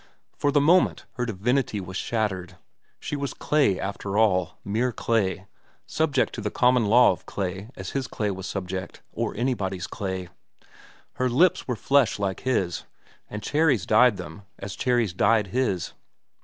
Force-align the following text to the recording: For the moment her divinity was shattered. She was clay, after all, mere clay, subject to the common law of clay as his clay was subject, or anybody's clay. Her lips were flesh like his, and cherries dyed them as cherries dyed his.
For 0.35 0.51
the 0.51 0.59
moment 0.59 1.05
her 1.13 1.27
divinity 1.27 1.79
was 1.79 1.95
shattered. 1.95 2.57
She 2.99 3.15
was 3.15 3.35
clay, 3.35 3.79
after 3.79 4.17
all, 4.17 4.57
mere 4.65 4.91
clay, 4.91 5.45
subject 5.85 6.33
to 6.33 6.41
the 6.41 6.49
common 6.49 6.87
law 6.87 7.11
of 7.11 7.27
clay 7.27 7.69
as 7.75 7.91
his 7.91 8.07
clay 8.07 8.31
was 8.31 8.47
subject, 8.47 9.03
or 9.11 9.35
anybody's 9.37 9.85
clay. 9.85 10.29
Her 11.17 11.29
lips 11.29 11.67
were 11.67 11.75
flesh 11.75 12.17
like 12.17 12.39
his, 12.39 12.85
and 13.29 13.43
cherries 13.43 13.85
dyed 13.85 14.17
them 14.17 14.41
as 14.57 14.75
cherries 14.75 15.13
dyed 15.13 15.45
his. 15.49 15.93